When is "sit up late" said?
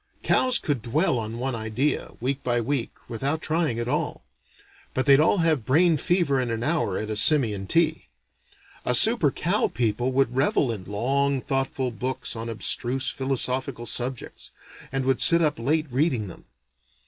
15.21-15.85